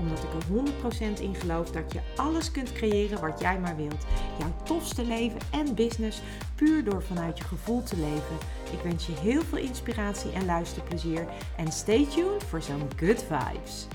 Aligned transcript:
Omdat 0.00 0.18
ik 0.18 0.32
er 0.32 1.16
100% 1.16 1.20
in 1.20 1.34
geloof 1.34 1.70
dat 1.70 1.92
je 1.92 2.00
alles 2.16 2.50
kunt 2.50 2.72
creëren 2.72 3.20
wat 3.20 3.40
jij 3.40 3.58
maar 3.58 3.76
wilt. 3.76 4.04
Jouw 4.38 4.54
tofste 4.62 5.04
leven 5.04 5.38
en 5.50 5.74
business 5.74 6.20
puur 6.54 6.84
door 6.84 7.02
vanuit 7.02 7.38
je 7.38 7.44
gevoel 7.44 7.82
te 7.82 7.96
leven. 7.96 8.36
Ik 8.72 8.80
wens 8.82 9.06
je 9.06 9.12
heel 9.12 9.42
veel 9.42 9.58
inspiratie 9.58 10.32
en 10.32 10.44
luisterplezier. 10.44 11.26
En 11.56 11.72
stay 11.72 12.06
tuned 12.14 12.44
voor 12.48 12.62
zo'n 12.62 12.88
good 12.96 13.24
vibes. 13.28 13.86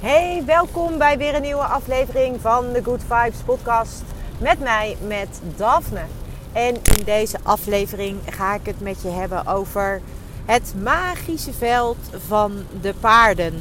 Hey, 0.00 0.42
welkom 0.46 0.98
bij 0.98 1.18
weer 1.18 1.34
een 1.34 1.42
nieuwe 1.42 1.64
aflevering 1.64 2.40
van 2.40 2.72
de 2.72 2.82
Good 2.82 3.02
Vibes 3.08 3.40
podcast. 3.44 4.02
Met 4.38 4.60
mij, 4.60 4.96
met 5.06 5.40
Daphne. 5.56 6.04
En 6.52 6.74
in 6.74 7.04
deze 7.04 7.38
aflevering 7.42 8.18
ga 8.30 8.54
ik 8.54 8.66
het 8.66 8.80
met 8.80 9.02
je 9.02 9.08
hebben 9.08 9.46
over 9.46 10.00
het 10.44 10.74
magische 10.82 11.52
veld 11.52 11.98
van 12.26 12.52
de 12.80 12.94
paarden. 13.00 13.54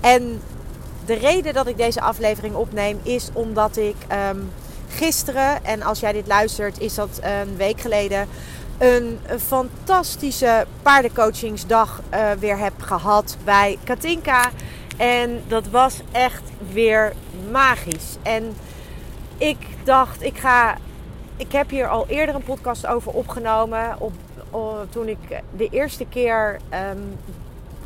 En 0.00 0.40
de 1.06 1.14
reden 1.14 1.54
dat 1.54 1.66
ik 1.66 1.76
deze 1.76 2.00
aflevering 2.00 2.54
opneem 2.54 3.00
is 3.02 3.28
omdat 3.32 3.76
ik 3.76 3.96
ehm, 4.08 4.38
gisteren, 4.88 5.64
en 5.64 5.82
als 5.82 6.00
jij 6.00 6.12
dit 6.12 6.26
luistert, 6.26 6.80
is 6.80 6.94
dat 6.94 7.20
een 7.22 7.56
week 7.56 7.80
geleden, 7.80 8.28
een 8.78 9.18
fantastische 9.38 10.66
paardencoachingsdag 10.82 12.00
uh, 12.14 12.30
weer 12.30 12.58
heb 12.58 12.72
gehad 12.80 13.36
bij 13.44 13.78
Katinka. 13.84 14.50
En 14.96 15.42
dat 15.48 15.68
was 15.68 16.00
echt 16.12 16.42
weer 16.72 17.12
magisch. 17.50 18.16
En 18.22 18.54
ik 19.38 19.56
dacht, 19.84 20.22
ik 20.22 20.38
ga. 20.38 20.76
Ik 21.36 21.52
heb 21.52 21.70
hier 21.70 21.88
al 21.88 22.06
eerder 22.08 22.34
een 22.34 22.42
podcast 22.42 22.86
over 22.86 23.12
opgenomen. 23.12 23.96
Op, 23.98 24.12
toen 24.90 25.08
ik 25.08 25.18
de 25.56 25.68
eerste 25.70 26.06
keer 26.08 26.58
um, 26.90 27.18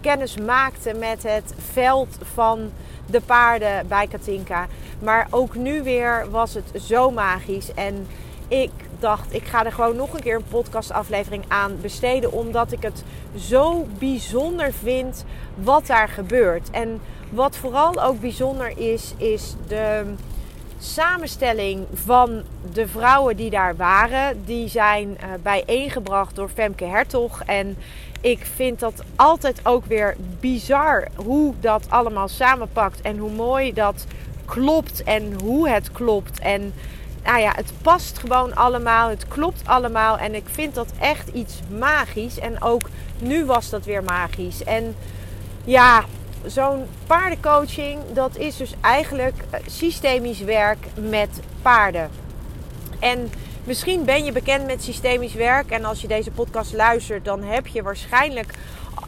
kennis 0.01 0.37
maakte 0.37 0.95
met 0.95 1.23
het 1.23 1.55
veld 1.73 2.19
van 2.35 2.71
de 3.07 3.21
paarden 3.21 3.89
bij 3.89 4.07
Katinka. 4.07 4.67
Maar 4.99 5.27
ook 5.31 5.55
nu 5.55 5.83
weer 5.83 6.27
was 6.31 6.55
het 6.55 6.83
zo 6.83 7.11
magisch. 7.11 7.75
En 7.75 8.07
ik 8.49 8.71
dacht, 8.99 9.35
ik 9.35 9.45
ga 9.45 9.65
er 9.65 9.73
gewoon 9.73 9.97
nog 9.97 10.13
een 10.13 10.21
keer 10.21 10.37
een 10.37 10.45
podcastaflevering 10.49 11.45
aan 11.49 11.79
besteden. 11.81 12.33
Omdat 12.33 12.73
ik 12.73 12.83
het 12.83 13.05
zo 13.37 13.87
bijzonder 13.99 14.73
vind 14.73 15.25
wat 15.55 15.87
daar 15.87 16.09
gebeurt. 16.09 16.71
En 16.71 17.01
wat 17.31 17.57
vooral 17.57 18.03
ook 18.03 18.21
bijzonder 18.21 18.79
is, 18.79 19.15
is 19.17 19.55
de 19.69 20.05
samenstelling 20.79 21.87
van 21.95 22.43
de 22.73 22.89
vrouwen 22.89 23.37
die 23.37 23.51
daar 23.51 23.77
waren. 23.77 24.45
Die 24.45 24.69
zijn 24.69 25.09
uh, 25.09 25.29
bijeengebracht 25.43 26.37
door 26.37 26.49
Femke 26.49 26.85
Hertog. 26.85 27.43
En 27.43 27.77
ik 28.21 28.47
vind 28.55 28.81
dat 28.81 29.03
altijd 29.17 29.61
ook 29.63 29.85
weer 29.85 30.17
bizar 30.41 31.09
hoe 31.15 31.55
dat 31.61 31.87
allemaal 31.89 32.29
samenpakt. 32.29 33.01
En 33.01 33.19
hoe 33.19 33.31
mooi 33.31 33.73
dat 33.73 34.07
klopt 34.45 35.03
en 35.03 35.33
hoe 35.43 35.69
het 35.69 35.93
klopt. 35.93 36.39
En 36.39 36.73
nou 37.25 37.41
ja, 37.41 37.53
het 37.57 37.73
past 37.83 38.19
gewoon 38.19 38.55
allemaal. 38.55 39.09
Het 39.09 39.29
klopt 39.29 39.63
allemaal. 39.65 40.19
En 40.19 40.35
ik 40.35 40.45
vind 40.47 40.75
dat 40.75 40.93
echt 41.01 41.29
iets 41.29 41.61
magisch. 41.79 42.39
En 42.39 42.63
ook 42.63 42.89
nu 43.19 43.45
was 43.45 43.71
dat 43.71 43.85
weer 43.85 44.05
magisch. 44.05 44.65
En 44.65 44.97
ja, 45.65 46.05
zo'n 46.47 46.87
paardencoaching, 47.07 48.01
dat 48.13 48.37
is 48.37 48.57
dus 48.57 48.75
eigenlijk 48.81 49.35
eh, 49.51 49.61
systemisch 49.67 50.41
werk 50.41 50.87
met 50.95 51.41
paarden. 51.63 52.11
En 52.99 53.31
misschien 53.67 54.05
ben 54.05 54.25
je 54.25 54.33
bekend 54.33 54.67
met 54.67 54.83
systemisch 54.83 55.35
werk. 55.35 55.71
En 55.71 55.85
als 55.85 56.01
je 56.01 56.09
deze 56.09 56.31
podcast 56.31 56.73
luistert, 56.73 57.25
dan 57.25 57.43
heb 57.43 57.67
je 57.67 57.83
waarschijnlijk 57.83 58.55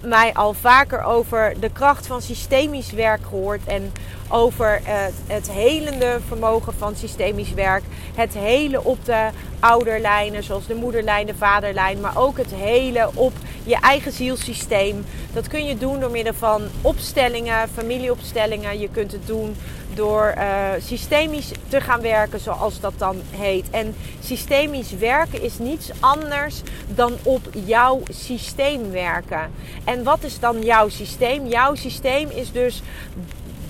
mij 0.02 0.34
al 0.34 0.54
vaker 0.54 1.02
over 1.02 1.54
de 1.60 1.70
kracht 1.70 2.06
van 2.06 2.22
systemisch 2.22 2.92
werk 2.92 3.20
gehoord. 3.22 3.60
En 3.66 3.92
over 4.28 4.80
het, 4.84 5.14
het 5.26 5.50
helende 5.50 6.18
vermogen 6.26 6.74
van 6.78 6.96
systemisch 6.96 7.54
werk. 7.54 7.82
Het 8.14 8.34
hele 8.34 8.84
op 8.84 9.04
de 9.04 9.28
ouderlijnen, 9.60 10.42
zoals 10.42 10.66
de 10.66 10.74
moederlijn, 10.74 11.26
de 11.26 11.34
vaderlijn. 11.34 12.00
Maar 12.00 12.16
ook 12.16 12.36
het 12.36 12.54
hele 12.54 13.10
op 13.14 13.32
je 13.64 13.76
eigen 13.80 14.12
zielsysteem. 14.12 15.04
Dat 15.32 15.48
kun 15.48 15.64
je 15.64 15.78
doen 15.78 16.00
door 16.00 16.10
middel 16.10 16.34
van 16.34 16.62
opstellingen, 16.82 17.68
familieopstellingen. 17.68 18.78
Je 18.78 18.88
kunt 18.88 19.12
het 19.12 19.26
doen 19.26 19.56
door 19.98 20.34
uh, 20.36 20.68
systemisch 20.78 21.50
te 21.68 21.80
gaan 21.80 22.00
werken, 22.00 22.40
zoals 22.40 22.80
dat 22.80 22.92
dan 22.96 23.16
heet. 23.30 23.70
En 23.70 23.94
systemisch 24.20 24.92
werken 24.92 25.42
is 25.42 25.58
niets 25.58 25.90
anders 26.00 26.62
dan 26.86 27.12
op 27.22 27.40
jouw 27.66 28.02
systeem 28.10 28.90
werken. 28.90 29.50
En 29.84 30.04
wat 30.04 30.22
is 30.22 30.38
dan 30.38 30.62
jouw 30.62 30.88
systeem? 30.88 31.46
Jouw 31.46 31.74
systeem 31.74 32.28
is 32.30 32.52
dus 32.52 32.82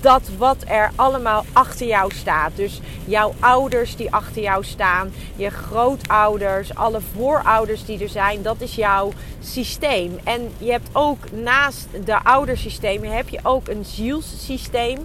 dat 0.01 0.29
wat 0.37 0.57
er 0.67 0.91
allemaal 0.95 1.45
achter 1.53 1.87
jou 1.87 2.13
staat. 2.15 2.51
Dus 2.55 2.79
jouw 3.05 3.33
ouders 3.39 3.95
die 3.95 4.11
achter 4.11 4.41
jou 4.41 4.63
staan, 4.63 5.11
je 5.35 5.49
grootouders, 5.49 6.75
alle 6.75 7.01
voorouders 7.15 7.85
die 7.85 7.99
er 7.99 8.09
zijn, 8.09 8.41
dat 8.41 8.61
is 8.61 8.75
jouw 8.75 9.11
systeem. 9.41 10.19
En 10.23 10.51
je 10.57 10.71
hebt 10.71 10.89
ook 10.93 11.31
naast 11.31 11.87
de 12.05 12.23
oudersystemen 12.23 13.11
heb 13.11 13.29
je 13.29 13.39
ook 13.43 13.67
een 13.67 13.85
zielssysteem. 13.85 15.01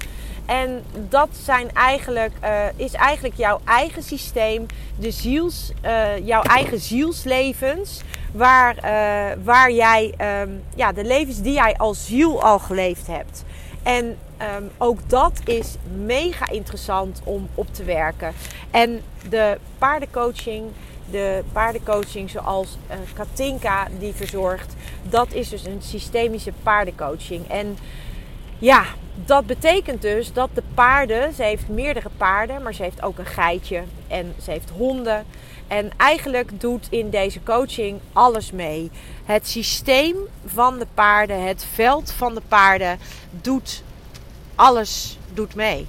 En 0.46 0.82
dat 1.08 1.28
zijn 1.42 1.72
eigenlijk, 1.72 2.32
uh, 2.44 2.64
is 2.76 2.92
eigenlijk 2.92 3.36
jouw 3.36 3.60
eigen 3.64 4.02
systeem, 4.02 4.66
de 4.98 5.10
ziels, 5.10 5.72
uh, 5.84 6.26
jouw 6.26 6.42
eigen 6.42 6.80
zielslevens. 6.80 8.00
Waar, 8.32 8.76
uh, 8.76 9.44
waar 9.44 9.72
jij 9.72 10.14
um, 10.42 10.62
ja, 10.74 10.92
de 10.92 11.04
levens 11.04 11.40
die 11.40 11.52
jij 11.52 11.76
als 11.76 12.06
ziel 12.06 12.42
al 12.42 12.58
geleefd 12.58 13.06
hebt. 13.06 13.44
En 13.82 14.04
um, 14.04 14.70
ook 14.78 14.98
dat 15.06 15.40
is 15.44 15.74
mega 16.04 16.50
interessant 16.50 17.20
om 17.24 17.48
op 17.54 17.74
te 17.74 17.84
werken. 17.84 18.32
En 18.70 19.00
de 19.28 19.58
paardencoaching, 19.78 20.64
de 21.10 21.42
paardencoaching 21.52 22.30
zoals 22.30 22.78
Katinka 23.14 23.88
die 23.98 24.12
verzorgt, 24.14 24.74
dat 25.02 25.32
is 25.32 25.48
dus 25.48 25.64
een 25.64 25.82
systemische 25.82 26.52
paardencoaching. 26.62 27.48
En 27.48 27.78
ja, 28.58 28.84
dat 29.26 29.46
betekent 29.46 30.02
dus 30.02 30.32
dat 30.32 30.50
de 30.54 30.62
paarden, 30.74 31.34
ze 31.34 31.42
heeft 31.42 31.68
meerdere 31.68 32.10
paarden, 32.16 32.62
maar 32.62 32.74
ze 32.74 32.82
heeft 32.82 33.02
ook 33.02 33.18
een 33.18 33.26
geitje 33.26 33.82
en 34.08 34.34
ze 34.42 34.50
heeft 34.50 34.70
honden. 34.70 35.24
En 35.68 35.90
eigenlijk 35.96 36.60
doet 36.60 36.86
in 36.90 37.10
deze 37.10 37.42
coaching 37.42 38.00
alles 38.12 38.52
mee. 38.52 38.90
Het 39.24 39.48
systeem 39.48 40.16
van 40.46 40.78
de 40.78 40.86
paarden, 40.94 41.46
het 41.46 41.66
veld 41.72 42.12
van 42.12 42.34
de 42.34 42.42
paarden 42.48 42.98
doet 43.30 43.82
alles 44.54 45.18
doet 45.32 45.54
mee. 45.54 45.86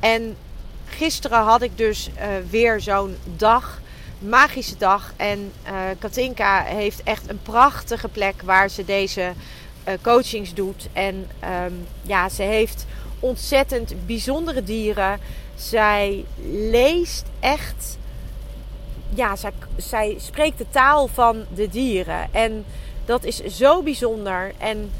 En 0.00 0.36
gisteren 0.84 1.38
had 1.38 1.62
ik 1.62 1.78
dus 1.78 2.08
uh, 2.08 2.26
weer 2.50 2.80
zo'n 2.80 3.16
dag, 3.36 3.80
magische 4.18 4.76
dag. 4.76 5.12
En 5.16 5.52
uh, 5.66 5.72
Katinka 5.98 6.62
heeft 6.62 7.02
echt 7.02 7.28
een 7.28 7.42
prachtige 7.42 8.08
plek 8.08 8.42
waar 8.44 8.68
ze 8.68 8.84
deze 8.84 9.32
uh, 9.88 9.94
coachings 10.02 10.54
doet. 10.54 10.88
En 10.92 11.26
um, 11.64 11.86
ja, 12.02 12.28
ze 12.28 12.42
heeft 12.42 12.86
ontzettend 13.20 14.06
bijzondere 14.06 14.64
dieren. 14.64 15.18
Zij 15.54 16.24
leest 16.70 17.26
echt. 17.40 17.98
Ja, 19.14 19.36
zij, 19.36 19.52
zij 19.76 20.16
spreekt 20.18 20.58
de 20.58 20.66
taal 20.70 21.06
van 21.06 21.44
de 21.54 21.68
dieren. 21.68 22.28
En 22.32 22.64
dat 23.04 23.24
is 23.24 23.44
zo 23.44 23.82
bijzonder. 23.82 24.52
En 24.58 24.90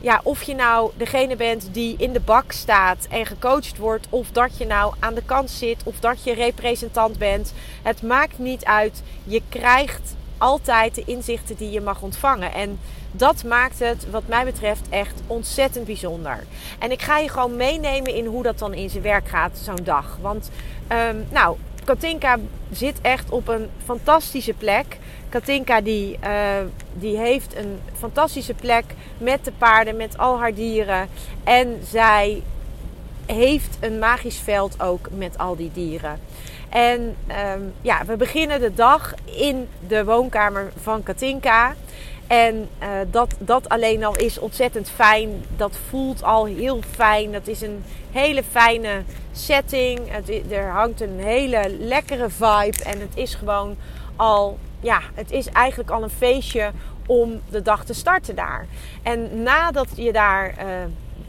ja, 0.00 0.20
of 0.22 0.42
je 0.42 0.54
nou 0.54 0.90
degene 0.96 1.36
bent 1.36 1.68
die 1.72 1.94
in 1.98 2.12
de 2.12 2.20
bak 2.20 2.52
staat 2.52 3.06
en 3.10 3.26
gecoacht 3.26 3.76
wordt, 3.76 4.06
of 4.10 4.30
dat 4.30 4.58
je 4.58 4.66
nou 4.66 4.94
aan 4.98 5.14
de 5.14 5.22
kant 5.22 5.50
zit, 5.50 5.82
of 5.84 6.00
dat 6.00 6.24
je 6.24 6.34
representant 6.34 7.18
bent. 7.18 7.52
Het 7.82 8.02
maakt 8.02 8.38
niet 8.38 8.64
uit. 8.64 9.02
Je 9.24 9.42
krijgt 9.48 10.14
altijd 10.38 10.94
de 10.94 11.02
inzichten 11.06 11.56
die 11.56 11.70
je 11.70 11.80
mag 11.80 12.02
ontvangen. 12.02 12.52
En 12.52 12.78
dat 13.16 13.44
maakt 13.44 13.78
het, 13.78 14.10
wat 14.10 14.22
mij 14.26 14.44
betreft, 14.44 14.88
echt 14.88 15.22
ontzettend 15.26 15.86
bijzonder. 15.86 16.44
En 16.78 16.90
ik 16.90 17.02
ga 17.02 17.18
je 17.18 17.28
gewoon 17.28 17.56
meenemen 17.56 18.14
in 18.14 18.26
hoe 18.26 18.42
dat 18.42 18.58
dan 18.58 18.74
in 18.74 18.90
zijn 18.90 19.02
werk 19.02 19.28
gaat, 19.28 19.58
zo'n 19.62 19.84
dag. 19.84 20.18
Want, 20.20 20.50
um, 21.08 21.26
nou, 21.30 21.56
Katinka 21.84 22.38
zit 22.70 23.00
echt 23.00 23.30
op 23.30 23.48
een 23.48 23.68
fantastische 23.84 24.52
plek. 24.52 24.98
Katinka 25.28 25.80
die, 25.80 26.18
uh, 26.24 26.30
die 26.92 27.16
heeft 27.16 27.56
een 27.56 27.80
fantastische 27.98 28.54
plek 28.54 28.84
met 29.18 29.44
de 29.44 29.52
paarden, 29.52 29.96
met 29.96 30.18
al 30.18 30.38
haar 30.38 30.54
dieren. 30.54 31.08
En 31.44 31.80
zij 31.88 32.42
heeft 33.26 33.76
een 33.80 33.98
magisch 33.98 34.38
veld 34.38 34.82
ook 34.82 35.08
met 35.16 35.38
al 35.38 35.56
die 35.56 35.70
dieren. 35.72 36.20
En 36.68 37.16
ehm, 37.26 37.60
ja, 37.80 38.04
we 38.04 38.16
beginnen 38.16 38.60
de 38.60 38.74
dag 38.74 39.14
in 39.24 39.68
de 39.86 40.04
woonkamer 40.04 40.72
van 40.82 41.02
Katinka. 41.02 41.74
En 42.26 42.68
uh, 42.82 42.88
dat, 43.10 43.34
dat 43.38 43.68
alleen 43.68 44.04
al 44.04 44.16
is 44.16 44.38
ontzettend 44.38 44.90
fijn. 44.90 45.44
Dat 45.56 45.78
voelt 45.88 46.22
al 46.22 46.44
heel 46.44 46.80
fijn. 46.90 47.32
Dat 47.32 47.46
is 47.46 47.60
een 47.60 47.84
hele 48.10 48.42
fijne 48.50 49.02
setting. 49.32 50.00
Er 50.50 50.70
hangt 50.70 51.00
een 51.00 51.20
hele 51.20 51.76
lekkere 51.78 52.30
vibe. 52.30 52.84
En 52.84 53.00
het 53.00 53.16
is 53.16 53.34
gewoon 53.34 53.76
al, 54.16 54.58
ja, 54.80 55.00
het 55.14 55.30
is 55.30 55.48
eigenlijk 55.48 55.90
al 55.90 56.02
een 56.02 56.10
feestje 56.10 56.70
om 57.06 57.40
de 57.50 57.62
dag 57.62 57.84
te 57.84 57.94
starten 57.94 58.34
daar. 58.34 58.66
En 59.02 59.42
nadat 59.42 59.88
je 59.94 60.12
daar 60.12 60.54
uh, 60.58 60.64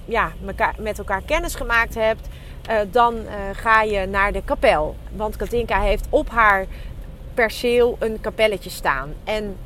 ja, 0.06 0.32
met 0.78 0.98
elkaar 0.98 1.22
kennis 1.26 1.56
gemaakt 1.56 1.96
hebt, 1.96 2.28
uh, 2.70 2.76
dan 2.92 3.16
ga 3.54 3.82
je 3.82 4.06
naar 4.06 4.32
de 4.32 4.42
kapel. 4.46 4.96
Want 5.16 5.36
Katinka 5.36 5.82
heeft 5.82 6.08
op 6.10 6.30
haar 6.30 6.66
perceel 7.34 7.96
een 8.00 8.22
kapelletje 8.22 8.70
staan. 8.70 9.14
En 9.24 9.58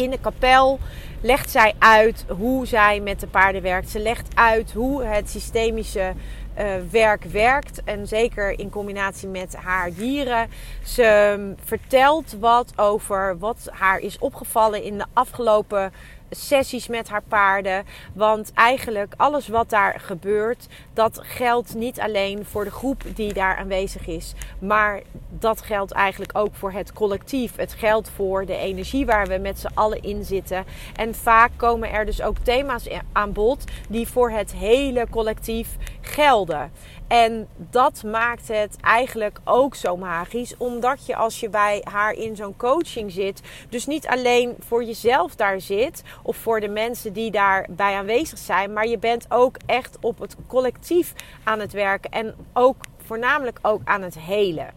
in 0.00 0.10
de 0.10 0.18
kapel 0.20 0.78
legt 1.20 1.50
zij 1.50 1.74
uit 1.78 2.24
hoe 2.28 2.66
zij 2.66 3.00
met 3.00 3.20
de 3.20 3.26
paarden 3.26 3.62
werkt. 3.62 3.90
Ze 3.90 3.98
legt 3.98 4.28
uit 4.34 4.72
hoe 4.72 5.04
het 5.04 5.30
systemische 5.30 6.12
uh, 6.58 6.64
werk 6.90 7.24
werkt. 7.24 7.84
En 7.84 8.06
zeker 8.06 8.58
in 8.58 8.70
combinatie 8.70 9.28
met 9.28 9.56
haar 9.56 9.94
dieren. 9.94 10.48
Ze 10.84 11.34
um, 11.38 11.56
vertelt 11.64 12.36
wat 12.40 12.72
over 12.76 13.38
wat 13.38 13.68
haar 13.70 13.98
is 13.98 14.18
opgevallen 14.18 14.82
in 14.82 14.98
de 14.98 15.06
afgelopen 15.12 15.92
sessies 16.34 16.88
met 16.88 17.08
haar 17.08 17.22
paarden. 17.28 17.84
Want 18.12 18.52
eigenlijk 18.54 19.14
alles 19.16 19.48
wat 19.48 19.70
daar 19.70 20.00
gebeurt, 20.00 20.66
dat 20.92 21.20
geldt 21.22 21.74
niet 21.74 22.00
alleen 22.00 22.44
voor 22.44 22.64
de 22.64 22.70
groep 22.70 23.02
die 23.14 23.32
daar 23.32 23.56
aanwezig 23.56 24.06
is. 24.06 24.32
Maar 24.58 25.02
dat 25.28 25.62
geldt 25.62 25.92
eigenlijk 25.92 26.38
ook 26.38 26.54
voor 26.54 26.72
het 26.72 26.92
collectief. 26.92 27.56
Het 27.56 27.72
geldt 27.72 28.10
voor 28.10 28.46
de 28.46 28.56
energie 28.56 29.06
waar 29.06 29.26
we 29.26 29.38
met 29.38 29.58
z'n 29.58 29.74
allen 29.74 30.02
in 30.02 30.24
zitten. 30.24 30.64
En 30.96 31.14
vaak 31.14 31.50
komen 31.56 31.90
er 31.90 32.06
dus 32.06 32.22
ook 32.22 32.36
thema's 32.38 32.88
aan 33.12 33.32
bod 33.32 33.64
die 33.88 34.08
voor 34.08 34.30
het 34.30 34.52
hele 34.52 35.06
collectief 35.10 35.76
gelden. 36.00 36.70
En 37.08 37.48
dat 37.56 38.02
maakt 38.02 38.48
het 38.48 38.76
eigenlijk 38.80 39.40
ook 39.44 39.74
zo 39.74 39.96
magisch. 39.96 40.56
Omdat 40.56 41.06
je 41.06 41.16
als 41.16 41.40
je 41.40 41.48
bij 41.48 41.80
haar 41.90 42.12
in 42.12 42.36
zo'n 42.36 42.56
coaching 42.56 43.12
zit, 43.12 43.40
dus 43.68 43.86
niet 43.86 44.06
alleen 44.06 44.56
voor 44.58 44.84
jezelf 44.84 45.34
daar 45.34 45.60
zit 45.60 46.02
of 46.26 46.36
voor 46.36 46.60
de 46.60 46.68
mensen 46.68 47.12
die 47.12 47.30
daarbij 47.30 47.94
aanwezig 47.94 48.38
zijn, 48.38 48.72
maar 48.72 48.86
je 48.86 48.98
bent 48.98 49.26
ook 49.28 49.56
echt 49.66 49.96
op 50.00 50.18
het 50.18 50.36
collectief 50.46 51.12
aan 51.44 51.60
het 51.60 51.72
werken 51.72 52.10
en 52.10 52.34
ook 52.52 52.76
voornamelijk 53.04 53.58
ook 53.62 53.80
aan 53.84 54.02
het 54.02 54.18
helen. 54.18 54.74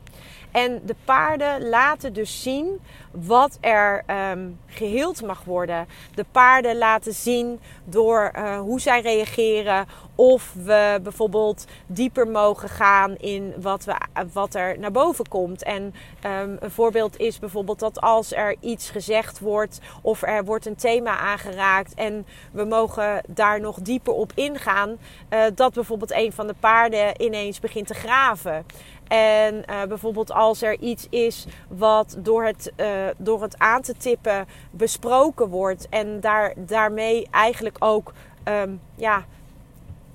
En 0.51 0.81
de 0.85 0.95
paarden 1.05 1.69
laten 1.69 2.13
dus 2.13 2.41
zien 2.41 2.79
wat 3.11 3.57
er 3.61 4.03
um, 4.31 4.59
geheeld 4.67 5.21
mag 5.21 5.43
worden. 5.43 5.87
De 6.15 6.25
paarden 6.31 6.77
laten 6.77 7.13
zien 7.13 7.59
door 7.85 8.31
uh, 8.35 8.59
hoe 8.59 8.79
zij 8.79 9.01
reageren. 9.01 9.85
Of 10.15 10.53
we 10.63 10.99
bijvoorbeeld 11.03 11.65
dieper 11.87 12.27
mogen 12.27 12.69
gaan 12.69 13.15
in 13.17 13.53
wat, 13.57 13.83
we, 13.85 13.95
wat 14.33 14.55
er 14.55 14.79
naar 14.79 14.91
boven 14.91 15.27
komt. 15.27 15.63
En 15.63 15.93
um, 16.25 16.57
een 16.59 16.71
voorbeeld 16.71 17.19
is 17.19 17.39
bijvoorbeeld 17.39 17.79
dat 17.79 18.01
als 18.01 18.33
er 18.33 18.55
iets 18.59 18.89
gezegd 18.89 19.39
wordt 19.39 19.79
of 20.01 20.21
er 20.21 20.45
wordt 20.45 20.65
een 20.65 20.75
thema 20.75 21.17
aangeraakt 21.17 21.93
en 21.93 22.25
we 22.51 22.63
mogen 22.63 23.21
daar 23.27 23.59
nog 23.59 23.79
dieper 23.79 24.13
op 24.13 24.31
ingaan, 24.35 24.97
uh, 25.29 25.39
dat 25.55 25.73
bijvoorbeeld 25.73 26.11
een 26.11 26.31
van 26.33 26.47
de 26.47 26.55
paarden 26.59 27.21
ineens 27.21 27.59
begint 27.59 27.87
te 27.87 27.93
graven. 27.93 28.65
En 29.07 29.55
uh, 29.55 29.83
bijvoorbeeld 29.83 30.31
als 30.31 30.61
er 30.61 30.79
iets 30.79 31.07
is 31.09 31.45
wat 31.67 32.17
door 32.19 32.45
het, 32.45 32.71
uh, 32.77 32.87
door 33.17 33.41
het 33.41 33.57
aan 33.57 33.81
te 33.81 33.93
tippen 33.93 34.45
besproken 34.71 35.47
wordt 35.47 35.89
en 35.89 36.19
daar, 36.19 36.53
daarmee 36.55 37.27
eigenlijk 37.31 37.75
ook 37.79 38.13
um, 38.43 38.81
ja, 38.95 39.25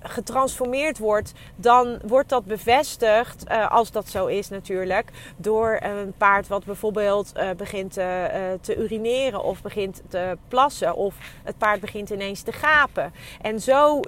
getransformeerd 0.02 0.98
wordt, 0.98 1.32
dan 1.56 1.98
wordt 2.06 2.28
dat 2.28 2.44
bevestigd, 2.44 3.44
uh, 3.50 3.70
als 3.70 3.90
dat 3.90 4.08
zo 4.08 4.26
is 4.26 4.48
natuurlijk, 4.48 5.10
door 5.36 5.78
een 5.80 6.12
paard 6.16 6.48
wat 6.48 6.64
bijvoorbeeld 6.64 7.32
uh, 7.36 7.50
begint 7.56 7.92
te, 7.92 8.30
uh, 8.34 8.40
te, 8.60 8.76
urineren 8.76 9.42
of 9.42 9.62
begint 9.62 10.02
te 10.08 10.38
plassen 10.48 10.94
of 10.94 11.14
het 11.42 11.58
paard 11.58 11.80
begint 11.80 12.10
ineens 12.10 12.42
te 12.42 12.52
gapen. 12.52 13.12
En 13.40 13.60
zo 13.60 14.00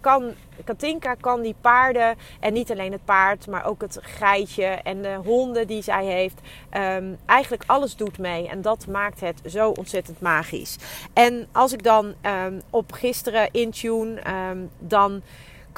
kan 0.00 0.34
Katinka 0.64 1.14
kan 1.14 1.42
die 1.42 1.54
paarden, 1.60 2.16
en 2.40 2.52
niet 2.52 2.70
alleen 2.70 2.92
het 2.92 3.04
paard, 3.04 3.46
maar 3.46 3.64
ook 3.64 3.80
het 3.80 3.98
geitje 4.00 4.64
en 4.64 5.02
de 5.02 5.18
honden 5.24 5.66
die 5.66 5.82
zij 5.82 6.04
heeft, 6.04 6.40
um, 6.76 7.18
eigenlijk 7.26 7.62
alles 7.66 7.96
doet 7.96 8.18
mee. 8.18 8.48
En 8.48 8.62
dat 8.62 8.86
maakt 8.86 9.20
het 9.20 9.40
zo 9.46 9.70
ontzettend 9.70 10.20
magisch. 10.20 10.76
En 11.12 11.48
als 11.52 11.72
ik 11.72 11.82
dan 11.82 12.14
um, 12.44 12.62
op 12.70 12.92
gisteren 12.92 13.48
intune, 13.52 14.20
um, 14.50 14.70
dan 14.78 15.22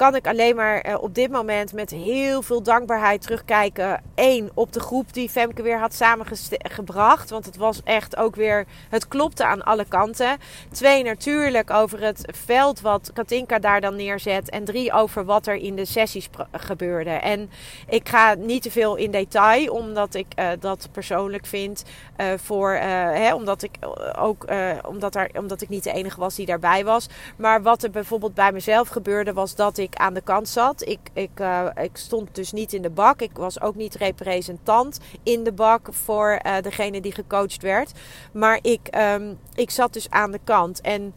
kan 0.03 0.15
ik 0.15 0.27
alleen 0.27 0.55
maar 0.55 0.87
uh, 0.89 1.01
op 1.01 1.15
dit 1.15 1.31
moment 1.31 1.73
met 1.73 1.89
heel 1.89 2.41
veel 2.41 2.63
dankbaarheid 2.63 3.21
terugkijken. 3.21 4.01
Eén, 4.15 4.51
op 4.53 4.73
de 4.73 4.79
groep 4.79 5.13
die 5.13 5.29
Femke 5.29 5.61
weer 5.61 5.79
had 5.79 5.93
samengebracht. 5.93 7.29
Want 7.29 7.45
het 7.45 7.57
was 7.57 7.81
echt 7.83 8.15
ook 8.15 8.35
weer, 8.35 8.65
het 8.89 9.07
klopte 9.07 9.45
aan 9.45 9.63
alle 9.63 9.85
kanten. 9.85 10.37
Twee, 10.71 11.03
natuurlijk 11.03 11.71
over 11.71 12.01
het 12.01 12.25
veld 12.31 12.81
wat 12.81 13.11
Katinka 13.13 13.59
daar 13.59 13.81
dan 13.81 13.95
neerzet. 13.95 14.49
En 14.49 14.63
drie, 14.63 14.93
over 14.93 15.25
wat 15.25 15.47
er 15.47 15.55
in 15.55 15.75
de 15.75 15.85
sessies 15.85 16.29
gebeurde. 16.51 17.09
En 17.09 17.49
ik 17.87 18.09
ga 18.09 18.33
niet 18.33 18.61
te 18.61 18.71
veel 18.71 18.95
in 18.95 19.11
detail, 19.11 19.73
omdat 19.73 20.13
ik 20.13 20.27
uh, 20.39 20.47
dat 20.59 20.89
persoonlijk 20.91 21.45
vind. 21.45 21.83
Uh, 22.17 22.27
voor, 22.35 22.71
hè, 22.71 23.33
omdat 23.33 23.63
ik 23.63 23.71
ook, 24.17 24.45
omdat, 24.87 25.15
er, 25.15 25.29
omdat 25.37 25.61
ik 25.61 25.69
niet 25.69 25.83
de 25.83 25.93
enige 25.93 26.19
was 26.19 26.35
die 26.35 26.45
daarbij 26.45 26.85
was. 26.85 27.07
Maar 27.35 27.61
wat 27.61 27.83
er 27.83 27.89
bijvoorbeeld 27.89 28.33
bij 28.33 28.51
mezelf 28.51 28.87
gebeurde, 28.87 29.33
was 29.33 29.55
dat 29.55 29.77
ik 29.77 29.92
aan 29.95 30.13
de 30.13 30.21
kant 30.21 30.47
zat. 30.47 30.87
Ik, 30.87 30.99
ik, 31.13 31.39
uh, 31.39 31.67
ik 31.75 31.97
stond 31.97 32.35
dus 32.35 32.51
niet 32.51 32.73
in 32.73 32.81
de 32.81 32.89
bak. 32.89 33.21
Ik 33.21 33.37
was 33.37 33.61
ook 33.61 33.75
niet 33.75 33.95
representant 33.95 34.99
in 35.23 35.43
de 35.43 35.51
bak 35.51 35.87
voor 35.91 36.39
uh, 36.45 36.55
degene 36.61 37.01
die 37.01 37.11
gecoacht 37.11 37.61
werd. 37.61 37.91
Maar 38.33 38.59
ik, 38.61 38.95
um, 38.97 39.39
ik 39.55 39.69
zat 39.69 39.93
dus 39.93 40.09
aan 40.09 40.31
de 40.31 40.39
kant. 40.43 40.81
En 40.81 41.13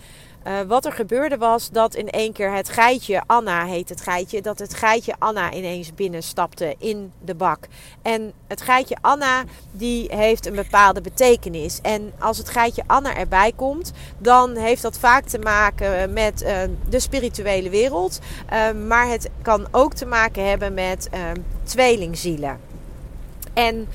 uh, 0.46 0.60
wat 0.66 0.84
er 0.84 0.92
gebeurde 0.92 1.36
was 1.36 1.70
dat 1.70 1.94
in 1.94 2.10
één 2.10 2.32
keer 2.32 2.52
het 2.52 2.68
geitje, 2.68 3.22
Anna 3.26 3.64
heet 3.64 3.88
het 3.88 4.00
geitje, 4.00 4.42
dat 4.42 4.58
het 4.58 4.74
geitje 4.74 5.14
Anna 5.18 5.52
ineens 5.52 5.94
binnenstapte 5.94 6.74
in 6.78 7.12
de 7.24 7.34
bak. 7.34 7.66
En 8.02 8.32
het 8.46 8.60
geitje 8.60 8.96
Anna, 9.00 9.44
die 9.70 10.14
heeft 10.14 10.46
een 10.46 10.54
bepaalde 10.54 11.00
betekenis. 11.00 11.80
En 11.82 12.12
als 12.18 12.38
het 12.38 12.48
geitje 12.48 12.82
Anna 12.86 13.16
erbij 13.16 13.52
komt, 13.56 13.92
dan 14.18 14.56
heeft 14.56 14.82
dat 14.82 14.98
vaak 14.98 15.24
te 15.24 15.38
maken 15.38 16.12
met 16.12 16.42
uh, 16.42 16.58
de 16.88 17.00
spirituele 17.00 17.70
wereld. 17.70 18.18
Uh, 18.52 18.86
maar 18.86 19.08
het 19.08 19.30
kan 19.42 19.66
ook 19.70 19.94
te 19.94 20.06
maken 20.06 20.48
hebben 20.48 20.74
met 20.74 21.08
tweelingzielen. 21.64 22.60
En 23.54 23.88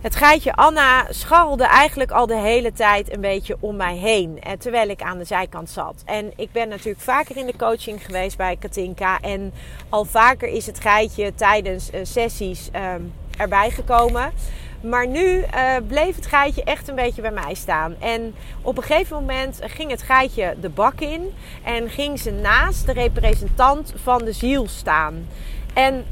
het 0.00 0.16
geitje 0.16 0.54
Anna 0.54 1.06
scharrelde 1.08 1.64
eigenlijk 1.64 2.10
al 2.10 2.26
de 2.26 2.36
hele 2.36 2.72
tijd 2.72 3.12
een 3.12 3.20
beetje 3.20 3.56
om 3.60 3.76
mij 3.76 3.96
heen. 3.96 4.40
Eh, 4.40 4.52
terwijl 4.52 4.88
ik 4.88 5.02
aan 5.02 5.18
de 5.18 5.24
zijkant 5.24 5.70
zat. 5.70 6.02
En 6.04 6.32
ik 6.36 6.52
ben 6.52 6.68
natuurlijk 6.68 7.00
vaker 7.00 7.36
in 7.36 7.46
de 7.46 7.56
coaching 7.56 8.04
geweest 8.04 8.36
bij 8.36 8.56
Katinka. 8.56 9.20
En 9.20 9.52
al 9.88 10.04
vaker 10.04 10.48
is 10.48 10.66
het 10.66 10.80
geitje 10.80 11.34
tijdens 11.34 11.90
uh, 11.94 12.00
sessies 12.02 12.68
um, 12.76 13.12
erbij 13.36 13.70
gekomen. 13.70 14.32
Maar 14.82 15.06
nu 15.06 15.36
uh, 15.36 15.76
bleef 15.86 16.16
het 16.16 16.26
geitje 16.26 16.64
echt 16.64 16.88
een 16.88 16.94
beetje 16.94 17.22
bij 17.22 17.30
mij 17.30 17.54
staan. 17.54 17.94
En 17.98 18.34
op 18.62 18.76
een 18.76 18.82
gegeven 18.82 19.16
moment 19.16 19.58
ging 19.62 19.90
het 19.90 20.02
geitje 20.02 20.56
de 20.60 20.68
bak 20.68 21.00
in. 21.00 21.34
En 21.64 21.88
ging 21.88 22.18
ze 22.18 22.30
naast 22.30 22.86
de 22.86 22.92
representant 22.92 23.92
van 24.02 24.24
de 24.24 24.32
ziel 24.32 24.68
staan. 24.68 25.26
En 25.74 26.04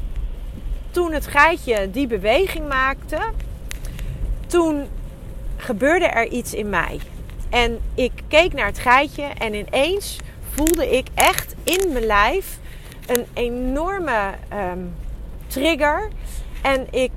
toen 0.91 1.13
het 1.13 1.27
geitje 1.27 1.91
die 1.91 2.07
beweging 2.07 2.67
maakte 2.67 3.17
toen 4.49 4.87
gebeurde 5.57 6.05
er 6.05 6.27
iets 6.27 6.53
in 6.53 6.69
mij. 6.69 6.99
En 7.49 7.79
ik 7.93 8.11
keek 8.27 8.53
naar 8.53 8.65
het 8.65 8.79
geitje 8.79 9.23
en 9.23 9.53
ineens 9.53 10.17
voelde 10.53 10.97
ik 10.97 11.07
echt 11.15 11.55
in 11.63 11.91
mijn 11.91 12.05
lijf 12.05 12.57
een 13.07 13.25
enorme 13.33 14.33
um, 14.53 14.95
trigger. 15.47 16.09
En 16.61 16.87
ik, 16.93 17.11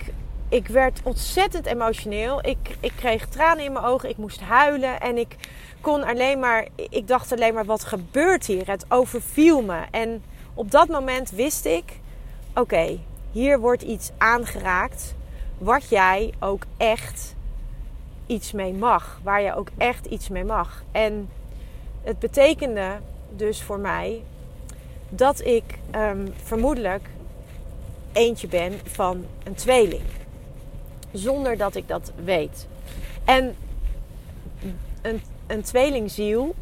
ik 0.48 0.68
werd 0.68 1.00
ontzettend 1.02 1.66
emotioneel. 1.66 2.46
Ik, 2.46 2.76
ik 2.80 2.92
kreeg 2.96 3.26
tranen 3.26 3.64
in 3.64 3.72
mijn 3.72 3.84
ogen. 3.84 4.08
Ik 4.08 4.16
moest 4.16 4.40
huilen. 4.40 5.00
En 5.00 5.18
ik 5.18 5.36
kon 5.80 6.04
alleen 6.04 6.38
maar. 6.38 6.66
Ik 6.76 7.08
dacht 7.08 7.32
alleen 7.32 7.54
maar: 7.54 7.64
wat 7.64 7.84
gebeurt 7.84 8.46
hier? 8.46 8.66
Het 8.66 8.84
overviel 8.88 9.62
me. 9.62 9.80
En 9.90 10.22
op 10.54 10.70
dat 10.70 10.88
moment 10.88 11.30
wist 11.30 11.64
ik: 11.64 11.84
oké, 12.54 12.98
hier 13.30 13.60
wordt 13.60 13.82
iets 13.82 14.10
aangeraakt 14.18 15.14
wat 15.62 15.88
jij 15.88 16.33
ook 16.38 16.64
echt 16.76 17.35
iets 18.26 18.52
mee 18.52 18.73
mag. 18.73 19.21
Waar 19.23 19.42
je 19.42 19.54
ook 19.54 19.69
echt 19.76 20.07
iets 20.07 20.28
mee 20.28 20.45
mag. 20.45 20.83
En 20.92 21.28
het 22.02 22.19
betekende 22.19 22.99
dus 23.37 23.62
voor 23.62 23.78
mij 23.78 24.23
dat 25.09 25.45
ik 25.45 25.78
um, 25.95 26.33
vermoedelijk 26.42 27.09
eentje 28.12 28.49
ben 28.49 28.73
van 28.85 29.25
een 29.45 29.54
tweeling. 29.54 30.02
zonder 31.12 31.57
dat 31.57 31.75
ik 31.75 31.88
dat 31.88 32.12
weet. 32.25 32.66
En 33.25 33.54
een, 35.02 35.23
een 35.47 35.62
tweelingziel 35.62 36.54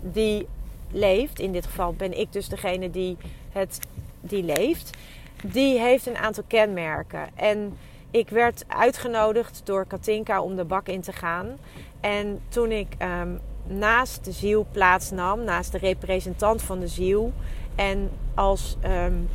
die 0.00 0.46
leeft, 0.90 1.38
in 1.38 1.52
dit 1.52 1.66
geval 1.66 1.94
ben 1.94 2.18
ik 2.18 2.32
dus 2.32 2.48
degene 2.48 2.90
die 2.90 3.16
het 3.52 3.78
die 4.20 4.42
leeft, 4.42 4.96
die 5.42 5.78
heeft 5.78 6.06
een 6.06 6.16
aantal 6.16 6.44
kenmerken. 6.46 7.28
En 7.34 7.76
ik 8.10 8.28
werd 8.28 8.64
uitgenodigd 8.68 9.60
door 9.64 9.86
Katinka 9.86 10.42
om 10.42 10.56
de 10.56 10.64
bak 10.64 10.88
in 10.88 11.00
te 11.00 11.12
gaan. 11.12 11.58
En 12.00 12.40
toen 12.48 12.70
ik 12.70 12.94
ehm, 12.98 13.28
naast 13.66 14.24
de 14.24 14.32
ziel 14.32 14.66
plaatsnam, 14.72 15.44
naast 15.44 15.72
de 15.72 15.78
representant 15.78 16.62
van 16.62 16.78
de 16.80 16.88
ziel, 16.88 17.32
en 17.74 18.10
als, 18.34 18.76
um, 18.84 19.28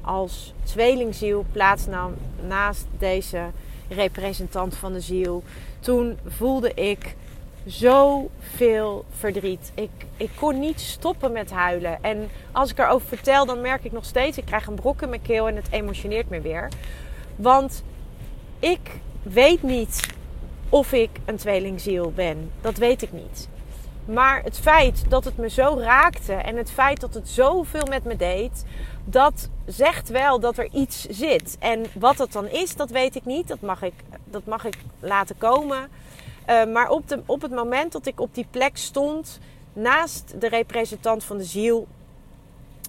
als 0.00 0.54
tweelingziel 0.62 1.44
plaatsnam 1.52 2.14
naast 2.46 2.86
deze 2.98 3.46
representant 3.88 4.76
van 4.76 4.92
de 4.92 5.00
ziel, 5.00 5.42
toen 5.80 6.18
voelde 6.26 6.74
ik 6.74 7.16
zoveel 7.66 9.04
verdriet. 9.10 9.72
Ik, 9.74 9.90
ik 10.16 10.30
kon 10.34 10.58
niet 10.58 10.80
stoppen 10.80 11.32
met 11.32 11.50
huilen. 11.50 12.02
En 12.02 12.28
als 12.52 12.70
ik 12.70 12.78
erover 12.78 13.08
vertel, 13.08 13.46
dan 13.46 13.60
merk 13.60 13.84
ik 13.84 13.92
nog 13.92 14.04
steeds, 14.04 14.38
ik 14.38 14.44
krijg 14.44 14.66
een 14.66 14.74
brok 14.74 15.02
in 15.02 15.08
mijn 15.08 15.22
keel 15.22 15.48
en 15.48 15.56
het 15.56 15.70
emotioneert 15.70 16.28
me 16.28 16.40
weer. 16.40 16.68
Want 17.36 17.82
ik 18.72 19.00
weet 19.22 19.62
niet 19.62 20.08
of 20.68 20.92
ik 20.92 21.10
een 21.24 21.36
tweelingziel 21.36 22.12
ben. 22.12 22.50
Dat 22.60 22.76
weet 22.76 23.02
ik 23.02 23.12
niet. 23.12 23.48
Maar 24.04 24.42
het 24.42 24.58
feit 24.58 25.04
dat 25.08 25.24
het 25.24 25.36
me 25.36 25.48
zo 25.48 25.78
raakte 25.78 26.32
en 26.32 26.56
het 26.56 26.70
feit 26.70 27.00
dat 27.00 27.14
het 27.14 27.28
zoveel 27.28 27.86
met 27.88 28.04
me 28.04 28.16
deed, 28.16 28.64
dat 29.04 29.48
zegt 29.66 30.08
wel 30.08 30.40
dat 30.40 30.58
er 30.58 30.68
iets 30.72 31.06
zit. 31.08 31.56
En 31.58 31.84
wat 31.94 32.16
dat 32.16 32.32
dan 32.32 32.48
is, 32.48 32.76
dat 32.76 32.90
weet 32.90 33.14
ik 33.14 33.24
niet. 33.24 33.48
Dat 33.48 33.60
mag 33.60 33.82
ik, 33.82 33.94
dat 34.24 34.44
mag 34.44 34.64
ik 34.64 34.76
laten 35.00 35.38
komen. 35.38 35.88
Uh, 36.48 36.64
maar 36.72 36.90
op, 36.90 37.08
de, 37.08 37.22
op 37.26 37.42
het 37.42 37.50
moment 37.50 37.92
dat 37.92 38.06
ik 38.06 38.20
op 38.20 38.34
die 38.34 38.46
plek 38.50 38.76
stond, 38.76 39.38
naast 39.72 40.40
de 40.40 40.48
representant 40.48 41.24
van 41.24 41.36
de 41.36 41.44
ziel, 41.44 41.86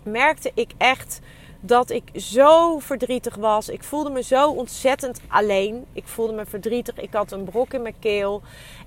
merkte 0.04 0.52
ik 0.54 0.72
echt 0.78 1.20
dat 1.60 1.90
ik 1.90 2.04
zo 2.16 2.80
verdrietig 2.80 3.36
was. 3.36 3.70
Ik 3.70 3.84
voelde 3.84 4.10
me 4.10 4.24
zo 4.24 4.50
ontzettend 4.50 5.22
alleen. 5.28 5.86
Ik 5.94 6.08
voelde 6.08 6.34
me 6.34 6.46
verdrietig. 6.46 7.00
Ik 7.00 7.14
had 7.14 7.32
een 7.32 7.44
brok 7.44 7.74
in 7.74 7.82
mijn 7.82 8.00
keel. 8.00 8.42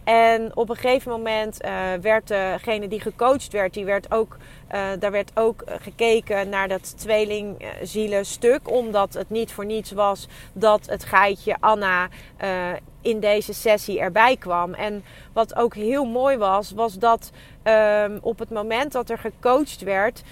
En 0.04 0.56
op 0.56 0.68
een 0.68 0.76
gegeven 0.76 1.10
moment 1.10 1.64
uh, 1.64 1.70
werd 2.00 2.28
degene 2.28 2.88
die 2.88 3.00
gecoacht 3.00 3.52
werd, 3.52 3.74
die 3.74 3.84
werd 3.84 4.12
ook, 4.12 4.36
uh, 4.74 4.88
daar 4.98 5.10
werd 5.10 5.30
ook 5.34 5.64
gekeken 5.80 6.48
naar 6.48 6.68
dat 6.68 6.98
tweelingzielen 6.98 8.26
stuk. 8.26 8.70
Omdat 8.70 9.14
het 9.14 9.30
niet 9.30 9.52
voor 9.52 9.64
niets 9.64 9.90
was 9.90 10.28
dat 10.52 10.86
het 10.86 11.04
geitje 11.04 11.56
Anna 11.60 12.08
uh, 12.42 12.72
in 13.02 13.20
deze 13.20 13.54
sessie 13.54 14.00
erbij 14.00 14.36
kwam. 14.36 14.74
En 14.74 15.04
wat 15.32 15.56
ook 15.56 15.74
heel 15.74 16.04
mooi 16.04 16.36
was, 16.36 16.70
was 16.70 16.98
dat 16.98 17.30
um, 17.64 18.18
op 18.20 18.38
het 18.38 18.50
moment 18.50 18.92
dat 18.92 19.10
er 19.10 19.18
gecoacht 19.18 19.82
werd, 19.82 20.22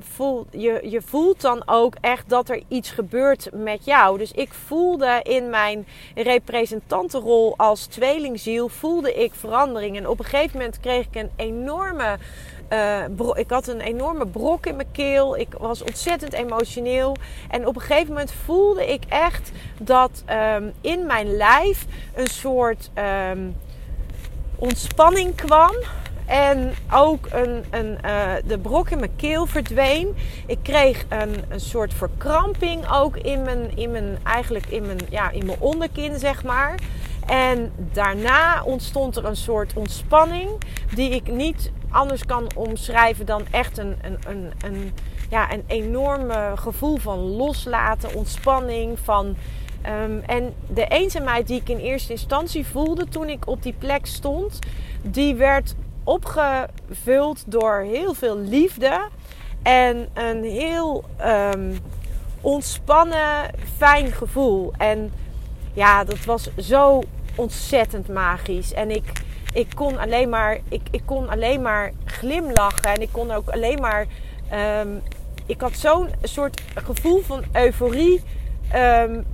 voel, 0.00 0.46
je, 0.50 0.80
je 0.84 1.02
voelt 1.02 1.40
dan 1.40 1.62
ook 1.66 1.94
echt 2.00 2.28
dat 2.28 2.48
er 2.48 2.62
iets 2.68 2.90
gebeurt 2.90 3.48
met 3.52 3.84
jou. 3.84 4.18
Dus 4.18 4.32
ik 4.32 4.52
voelde 4.52 5.20
in 5.22 5.50
mijn 5.50 5.86
representantenrol 6.14 7.54
als 7.56 7.86
tweelingziel, 7.86 8.68
voelde 8.68 9.14
ik 9.14 9.34
verandering. 9.34 9.96
En 9.96 10.08
op 10.08 10.18
een 10.18 10.24
gegeven 10.24 10.58
moment 10.58 10.80
kreeg 10.80 11.06
ik 11.06 11.14
een 11.14 11.30
enorme... 11.36 12.18
Uh, 12.72 13.04
ik 13.34 13.50
had 13.50 13.66
een 13.66 13.80
enorme 13.80 14.26
brok 14.26 14.66
in 14.66 14.76
mijn 14.76 14.90
keel. 14.92 15.38
Ik 15.38 15.48
was 15.58 15.82
ontzettend 15.82 16.32
emotioneel. 16.32 17.16
En 17.50 17.66
op 17.66 17.74
een 17.74 17.80
gegeven 17.80 18.08
moment 18.08 18.32
voelde 18.44 18.92
ik 18.92 19.04
echt 19.08 19.50
dat 19.78 20.24
um, 20.56 20.72
in 20.80 21.06
mijn 21.06 21.36
lijf 21.36 21.86
een 22.14 22.26
soort 22.26 22.90
um, 23.30 23.56
ontspanning 24.56 25.34
kwam. 25.34 25.74
En 26.26 26.74
ook 26.92 27.26
een, 27.32 27.64
een, 27.70 27.98
uh, 28.04 28.32
de 28.44 28.58
brok 28.58 28.90
in 28.90 28.98
mijn 28.98 29.16
keel 29.16 29.46
verdween. 29.46 30.16
Ik 30.46 30.58
kreeg 30.62 31.04
een, 31.08 31.34
een 31.48 31.60
soort 31.60 31.94
verkramping 31.94 32.90
ook 32.92 33.16
in 33.16 33.42
mijn, 33.42 33.76
in 33.76 33.90
mijn, 33.90 34.18
eigenlijk 34.22 34.66
in 34.66 34.86
mijn, 34.86 34.98
ja, 35.10 35.30
in 35.30 35.46
mijn 35.46 35.60
onderkin, 35.60 36.18
zeg 36.18 36.44
maar. 36.44 36.74
En 37.26 37.72
daarna 37.92 38.62
ontstond 38.62 39.16
er 39.16 39.24
een 39.24 39.36
soort 39.36 39.72
ontspanning 39.74 40.50
die 40.94 41.10
ik 41.10 41.32
niet 41.32 41.70
anders 41.92 42.24
kan 42.26 42.50
omschrijven 42.56 43.26
dan 43.26 43.42
echt 43.50 43.78
een, 43.78 43.96
een, 44.02 44.18
een, 44.26 44.52
een, 44.64 44.94
ja, 45.30 45.52
een 45.52 45.64
enorme 45.66 46.52
gevoel 46.54 46.96
van 46.96 47.18
loslaten, 47.18 48.14
ontspanning, 48.14 48.98
van... 48.98 49.36
Um, 50.04 50.22
en 50.26 50.54
de 50.68 50.86
eenzaamheid 50.86 51.46
die 51.46 51.60
ik 51.60 51.68
in 51.68 51.78
eerste 51.78 52.12
instantie 52.12 52.66
voelde 52.66 53.08
toen 53.08 53.28
ik 53.28 53.46
op 53.46 53.62
die 53.62 53.74
plek 53.78 54.06
stond, 54.06 54.58
die 55.02 55.34
werd 55.34 55.74
opgevuld 56.04 57.44
door 57.46 57.80
heel 57.80 58.14
veel 58.14 58.38
liefde 58.38 59.08
en 59.62 60.08
een 60.14 60.44
heel 60.44 61.04
um, 61.54 61.78
ontspannen, 62.40 63.50
fijn 63.76 64.12
gevoel. 64.12 64.72
En 64.78 65.12
ja, 65.72 66.04
dat 66.04 66.24
was 66.24 66.48
zo 66.56 67.02
ontzettend 67.34 68.08
magisch. 68.08 68.72
En 68.72 68.90
ik, 68.90 69.21
ik, 69.52 69.66
kon, 69.74 69.98
alleen 69.98 70.28
maar, 70.28 70.58
ik, 70.68 70.82
ik 70.90 71.02
kon 71.04 71.28
alleen 71.28 71.62
maar 71.62 71.92
glimlachen 72.04 72.94
en 72.94 73.00
ik 73.00 73.08
kon 73.12 73.30
ook 73.30 73.48
alleen 73.48 73.80
maar. 73.80 74.06
Um, 74.80 75.02
ik 75.46 75.60
had 75.60 75.76
zo'n 75.76 76.08
soort 76.22 76.60
gevoel 76.74 77.20
van 77.20 77.44
euforie. 77.52 78.22
Um, 78.74 79.24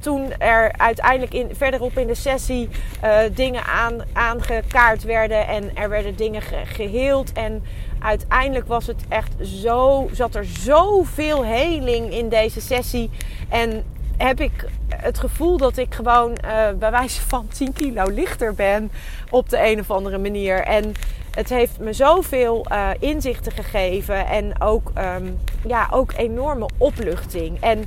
toen 0.00 0.32
er 0.38 0.72
uiteindelijk 0.76 1.34
in, 1.34 1.48
verderop 1.52 1.98
in 1.98 2.06
de 2.06 2.14
sessie 2.14 2.68
uh, 3.04 3.18
dingen 3.34 3.64
aan, 3.64 4.00
aangekaart 4.12 5.02
werden 5.02 5.46
en 5.46 5.76
er 5.76 5.88
werden 5.88 6.16
dingen 6.16 6.42
ge, 6.42 6.60
geheeld. 6.64 7.32
En 7.32 7.62
uiteindelijk 7.98 8.66
was 8.66 8.86
het 8.86 9.04
echt 9.08 9.32
zo, 9.42 10.08
zat 10.12 10.34
er 10.34 10.44
zoveel 10.44 11.44
heling 11.44 12.12
in 12.12 12.28
deze 12.28 12.60
sessie. 12.60 13.10
En 13.48 13.84
heb 14.16 14.40
ik 14.40 14.68
het 14.88 15.18
gevoel 15.18 15.56
dat 15.56 15.76
ik 15.76 15.94
gewoon 15.94 16.30
uh, 16.44 16.70
bij 16.78 16.90
wijze 16.90 17.20
van 17.20 17.48
10 17.48 17.72
kilo 17.72 18.04
lichter 18.04 18.54
ben 18.54 18.90
op 19.30 19.48
de 19.48 19.70
een 19.70 19.80
of 19.80 19.90
andere 19.90 20.18
manier. 20.18 20.60
En 20.60 20.92
het 21.30 21.48
heeft 21.48 21.78
me 21.78 21.92
zoveel 21.92 22.66
uh, 22.72 22.90
inzichten 22.98 23.52
gegeven 23.52 24.26
en 24.26 24.60
ook, 24.60 24.92
um, 24.98 25.38
ja, 25.66 25.88
ook 25.90 26.12
enorme 26.16 26.68
opluchting. 26.76 27.60
En 27.60 27.84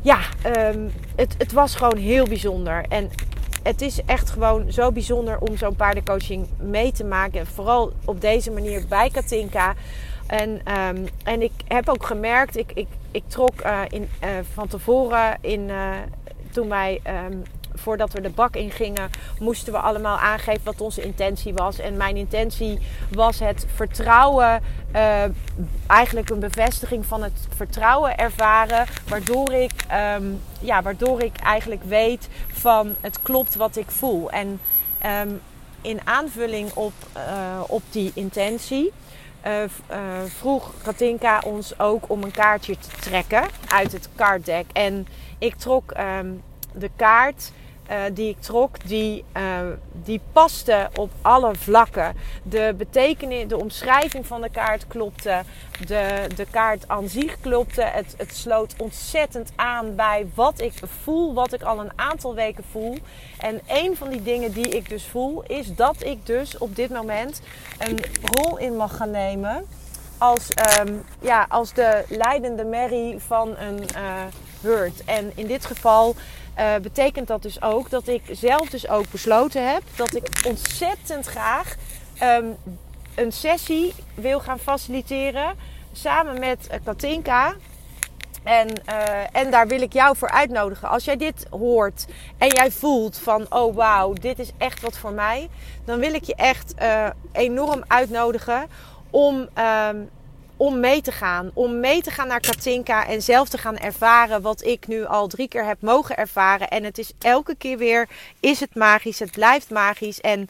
ja, 0.00 0.18
um, 0.56 0.92
het, 1.16 1.34
het 1.38 1.52
was 1.52 1.74
gewoon 1.74 1.96
heel 1.96 2.26
bijzonder. 2.26 2.84
En 2.88 3.10
het 3.62 3.80
is 3.80 4.04
echt 4.04 4.30
gewoon 4.30 4.72
zo 4.72 4.92
bijzonder 4.92 5.38
om 5.38 5.56
zo'n 5.56 5.76
paardencoaching 5.76 6.46
mee 6.58 6.92
te 6.92 7.04
maken. 7.04 7.46
Vooral 7.46 7.92
op 8.04 8.20
deze 8.20 8.50
manier 8.50 8.84
bij 8.88 9.10
Katinka. 9.10 9.74
En, 10.26 10.50
um, 10.50 11.08
en 11.24 11.42
ik 11.42 11.52
heb 11.68 11.88
ook 11.88 12.06
gemerkt, 12.06 12.56
ik, 12.56 12.70
ik, 12.74 12.86
ik 13.12 13.22
trok 13.26 13.64
uh, 13.64 13.80
in, 13.88 14.08
uh, 14.24 14.30
van 14.52 14.68
tevoren 14.68 15.38
in, 15.40 15.60
uh, 15.68 15.90
toen 16.50 16.68
wij 16.68 17.00
um, 17.06 17.42
voordat 17.74 18.12
we 18.12 18.20
de 18.20 18.30
bak 18.30 18.56
in 18.56 18.70
gingen, 18.70 19.10
moesten 19.38 19.72
we 19.72 19.78
allemaal 19.78 20.18
aangeven 20.18 20.64
wat 20.64 20.80
onze 20.80 21.02
intentie 21.02 21.54
was. 21.54 21.78
En 21.78 21.96
mijn 21.96 22.16
intentie 22.16 22.78
was 23.10 23.38
het 23.38 23.66
vertrouwen, 23.74 24.62
eigenlijk 25.86 26.30
een 26.30 26.38
bevestiging 26.40 27.06
van 27.06 27.22
het 27.22 27.46
vertrouwen 27.56 28.16
ervaren, 28.16 28.86
waardoor 29.08 29.52
ik, 29.52 29.72
um, 30.16 30.40
ja, 30.60 30.82
waardoor 30.82 31.22
ik 31.22 31.36
eigenlijk 31.36 31.82
weet 31.84 32.28
van 32.52 32.94
het 33.00 33.22
klopt 33.22 33.54
wat 33.54 33.76
ik 33.76 33.90
voel. 33.90 34.30
En 34.30 34.60
um, 35.06 35.40
in 35.80 36.00
aanvulling 36.04 36.72
op, 36.72 36.92
op 37.66 37.82
die 37.90 38.10
intentie. 38.14 38.92
Uh, 39.46 39.62
uh, 39.62 39.98
vroeg 40.26 40.74
Katinka 40.82 41.42
ons 41.44 41.78
ook 41.78 42.04
om 42.10 42.22
een 42.22 42.30
kaartje 42.30 42.78
te 42.78 42.88
trekken 43.00 43.44
uit 43.68 43.92
het 43.92 44.08
kaartdek. 44.14 44.66
En 44.72 45.06
ik 45.38 45.54
trok 45.54 45.94
um, 45.98 46.42
de 46.72 46.90
kaart 46.96 47.52
uh, 47.92 47.98
die 48.12 48.28
ik 48.28 48.40
trok, 48.40 48.88
die, 48.88 49.24
uh, 49.36 49.42
die 49.92 50.20
paste 50.32 50.88
op 50.94 51.10
alle 51.22 51.54
vlakken. 51.54 52.16
De 52.42 52.74
betekenis, 52.76 53.48
de 53.48 53.58
omschrijving 53.58 54.26
van 54.26 54.40
de 54.40 54.50
kaart 54.50 54.86
klopte. 54.86 55.42
De, 55.86 56.26
de 56.36 56.46
kaart 56.50 56.88
aan 56.88 57.08
zich 57.08 57.40
klopte. 57.40 57.82
Het, 57.82 58.14
het 58.16 58.36
sloot 58.36 58.74
ontzettend 58.78 59.52
aan 59.56 59.94
bij 59.94 60.26
wat 60.34 60.60
ik 60.60 60.72
voel, 61.02 61.34
wat 61.34 61.52
ik 61.52 61.62
al 61.62 61.80
een 61.80 61.92
aantal 61.96 62.34
weken 62.34 62.64
voel. 62.70 62.98
En 63.38 63.60
een 63.66 63.96
van 63.96 64.08
die 64.08 64.22
dingen 64.22 64.52
die 64.52 64.68
ik 64.68 64.88
dus 64.88 65.06
voel, 65.06 65.42
is 65.46 65.74
dat 65.74 66.04
ik 66.04 66.26
dus 66.26 66.58
op 66.58 66.76
dit 66.76 66.90
moment 66.90 67.40
een 67.78 67.98
rol 68.22 68.58
in 68.58 68.76
mag 68.76 68.96
gaan 68.96 69.10
nemen. 69.10 69.66
Als, 70.18 70.48
um, 70.80 71.04
ja, 71.20 71.46
als 71.48 71.72
de 71.72 72.04
leidende 72.08 72.64
merrie 72.64 73.18
van 73.18 73.56
een 73.56 73.78
uh, 73.96 74.22
En 75.04 75.32
in 75.34 75.46
dit 75.46 75.66
geval 75.66 76.14
uh, 76.58 76.74
betekent 76.82 77.28
dat 77.28 77.42
dus 77.42 77.62
ook 77.62 77.90
dat 77.90 78.08
ik 78.08 78.22
zelf 78.30 78.68
dus 78.68 78.88
ook 78.88 79.10
besloten 79.10 79.72
heb 79.72 79.82
dat 79.96 80.14
ik 80.14 80.28
ontzettend 80.46 81.26
graag 81.26 81.74
um, 82.22 82.56
een 83.14 83.32
sessie 83.32 83.94
wil 84.14 84.40
gaan 84.40 84.58
faciliteren 84.58 85.54
samen 85.92 86.40
met 86.40 86.68
uh, 86.70 86.76
Katinka. 86.84 87.54
En, 88.42 88.68
uh, 88.88 89.36
en 89.36 89.50
daar 89.50 89.68
wil 89.68 89.80
ik 89.80 89.92
jou 89.92 90.16
voor 90.16 90.30
uitnodigen. 90.30 90.88
Als 90.88 91.04
jij 91.04 91.16
dit 91.16 91.46
hoort 91.50 92.06
en 92.38 92.48
jij 92.48 92.70
voelt 92.70 93.18
van, 93.18 93.46
oh 93.48 93.74
wauw, 93.74 94.12
dit 94.12 94.38
is 94.38 94.50
echt 94.58 94.80
wat 94.80 94.98
voor 94.98 95.12
mij. 95.12 95.48
Dan 95.84 95.98
wil 95.98 96.14
ik 96.14 96.24
je 96.24 96.34
echt 96.34 96.74
enorm 97.32 97.84
uitnodigen 97.86 98.66
om, 99.10 99.48
um, 99.88 100.10
om 100.62 100.80
mee 100.80 101.00
te 101.00 101.12
gaan. 101.12 101.50
Om 101.54 101.80
mee 101.80 102.02
te 102.02 102.10
gaan 102.10 102.28
naar 102.28 102.40
Katinka 102.40 103.06
en 103.06 103.22
zelf 103.22 103.48
te 103.48 103.58
gaan 103.58 103.76
ervaren 103.76 104.42
wat 104.42 104.64
ik 104.64 104.86
nu 104.86 105.04
al 105.04 105.28
drie 105.28 105.48
keer 105.48 105.64
heb 105.64 105.80
mogen 105.80 106.16
ervaren. 106.16 106.68
En 106.68 106.84
het 106.84 106.98
is 106.98 107.12
elke 107.18 107.54
keer 107.54 107.78
weer, 107.78 108.08
is 108.40 108.60
het 108.60 108.74
magisch, 108.74 109.18
het 109.18 109.30
blijft 109.30 109.70
magisch. 109.70 110.20
En 110.20 110.48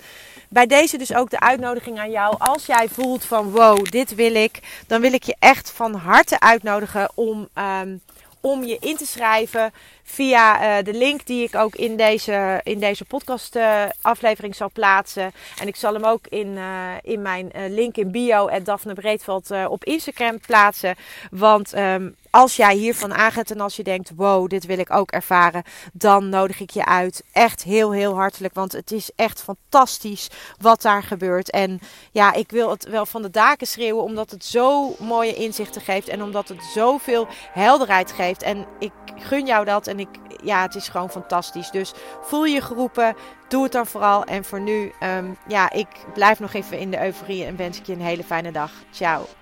bij 0.48 0.66
deze 0.66 0.98
dus 0.98 1.14
ook 1.14 1.30
de 1.30 1.40
uitnodiging 1.40 1.98
aan 1.98 2.10
jou. 2.10 2.34
Als 2.38 2.66
jij 2.66 2.88
voelt 2.88 3.24
van 3.24 3.50
wow, 3.50 3.84
dit 3.84 4.14
wil 4.14 4.34
ik. 4.34 4.58
Dan 4.86 5.00
wil 5.00 5.12
ik 5.12 5.22
je 5.22 5.36
echt 5.38 5.70
van 5.70 5.94
harte 5.94 6.40
uitnodigen 6.40 7.10
om, 7.14 7.48
um, 7.58 8.00
om 8.42 8.64
je 8.64 8.76
in 8.80 8.96
te 8.96 9.06
schrijven 9.06 9.72
via 10.02 10.78
uh, 10.78 10.84
de 10.84 10.94
link 10.94 11.26
die 11.26 11.42
ik 11.42 11.54
ook 11.54 11.74
in 11.74 11.96
deze, 11.96 12.60
in 12.62 12.78
deze 12.78 13.04
podcast 13.04 13.56
uh, 13.56 13.84
aflevering 14.00 14.54
zal 14.54 14.70
plaatsen. 14.72 15.32
En 15.60 15.66
ik 15.66 15.76
zal 15.76 15.94
hem 15.94 16.04
ook 16.04 16.26
in, 16.28 16.48
uh, 16.48 16.90
in 17.02 17.22
mijn 17.22 17.52
link 17.68 17.96
in 17.96 18.10
bio, 18.10 18.48
at 18.48 18.64
Daphne 18.64 18.94
Breedveld, 18.94 19.50
op 19.68 19.84
Instagram 19.84 20.40
plaatsen. 20.40 20.94
Want 21.30 21.76
um, 21.76 22.16
als 22.32 22.56
jij 22.56 22.74
hiervan 22.74 23.14
aangaat 23.14 23.50
en 23.50 23.60
als 23.60 23.76
je 23.76 23.82
denkt, 23.82 24.12
wow, 24.16 24.48
dit 24.48 24.66
wil 24.66 24.78
ik 24.78 24.90
ook 24.90 25.10
ervaren, 25.10 25.62
dan 25.92 26.28
nodig 26.28 26.60
ik 26.60 26.70
je 26.70 26.84
uit. 26.84 27.22
Echt 27.32 27.62
heel, 27.62 27.92
heel 27.92 28.14
hartelijk, 28.14 28.54
want 28.54 28.72
het 28.72 28.92
is 28.92 29.10
echt 29.16 29.42
fantastisch 29.42 30.28
wat 30.60 30.82
daar 30.82 31.02
gebeurt. 31.02 31.50
En 31.50 31.80
ja, 32.10 32.32
ik 32.32 32.50
wil 32.50 32.70
het 32.70 32.84
wel 32.84 33.06
van 33.06 33.22
de 33.22 33.30
daken 33.30 33.66
schreeuwen, 33.66 34.02
omdat 34.02 34.30
het 34.30 34.44
zo 34.44 34.94
mooie 34.98 35.34
inzichten 35.34 35.80
geeft 35.80 36.08
en 36.08 36.22
omdat 36.22 36.48
het 36.48 36.62
zoveel 36.74 37.26
helderheid 37.52 38.12
geeft. 38.12 38.42
En 38.42 38.66
ik 38.78 38.92
gun 39.16 39.46
jou 39.46 39.64
dat 39.64 39.86
en 39.86 40.00
ik, 40.00 40.08
ja, 40.42 40.62
het 40.62 40.74
is 40.74 40.88
gewoon 40.88 41.10
fantastisch. 41.10 41.70
Dus 41.70 41.92
voel 42.22 42.44
je 42.44 42.60
geroepen, 42.60 43.16
doe 43.48 43.62
het 43.62 43.72
dan 43.72 43.86
vooral. 43.86 44.24
En 44.24 44.44
voor 44.44 44.60
nu, 44.60 44.92
um, 45.02 45.36
ja, 45.46 45.70
ik 45.70 45.88
blijf 46.14 46.40
nog 46.40 46.52
even 46.52 46.78
in 46.78 46.90
de 46.90 47.04
euforie 47.04 47.44
en 47.44 47.56
wens 47.56 47.78
ik 47.78 47.86
je 47.86 47.92
een 47.92 48.00
hele 48.00 48.24
fijne 48.24 48.52
dag. 48.52 48.70
Ciao. 48.90 49.41